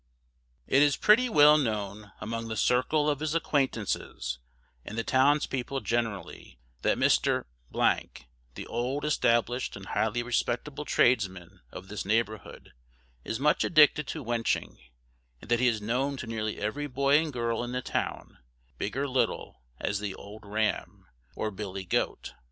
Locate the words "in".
17.63-17.71